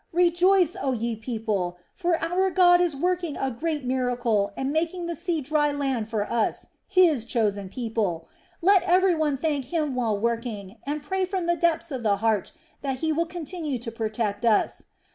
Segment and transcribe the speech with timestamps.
[0.13, 5.15] Rejoice, oh, ye people; for our God is working a great miracle and making the
[5.15, 8.27] sea dry land for us, His chosen people.
[8.63, 12.51] Let everyone thank Him while working, and pray from the depths of the heart
[12.81, 14.85] that He will continue to protect us.